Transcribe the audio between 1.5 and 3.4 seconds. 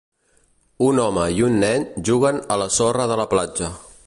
nen juguen a la sorra de la